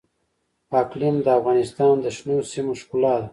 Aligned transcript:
اقلیم 0.81 1.15
د 1.25 1.27
افغانستان 1.39 1.93
د 2.01 2.05
شنو 2.17 2.37
سیمو 2.51 2.73
ښکلا 2.79 3.15
ده. 3.21 3.27